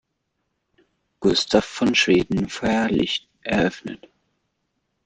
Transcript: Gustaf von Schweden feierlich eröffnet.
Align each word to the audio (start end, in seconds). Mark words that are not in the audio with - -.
Gustaf 1.19 1.63
von 1.63 1.93
Schweden 1.93 2.49
feierlich 2.49 3.29
eröffnet. 3.43 4.09